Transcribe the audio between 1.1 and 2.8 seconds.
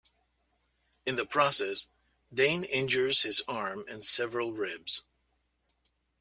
the process, Dain